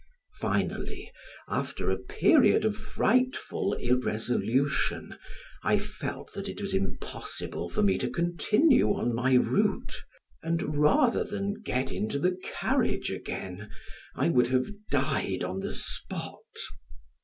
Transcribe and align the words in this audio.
Finally, 0.33 1.11
after 1.47 1.91
a 1.91 1.95
period 1.95 2.65
of 2.65 2.75
frightful 2.75 3.73
irresolution, 3.75 5.15
I 5.61 5.77
felt 5.77 6.33
that 6.33 6.49
it 6.49 6.59
was 6.59 6.73
impossible 6.73 7.69
for 7.69 7.83
me 7.83 7.99
to 7.99 8.09
continue 8.09 8.91
on 8.95 9.13
my 9.13 9.35
route, 9.35 9.97
and 10.41 10.75
rather 10.75 11.23
than 11.23 11.61
get 11.61 11.91
into 11.91 12.17
the 12.17 12.35
carriage 12.43 13.11
again, 13.11 13.69
I 14.15 14.29
would 14.29 14.47
have 14.47 14.65
died 14.89 15.43
on 15.43 15.59
the 15.59 15.71
spot. 15.71 16.41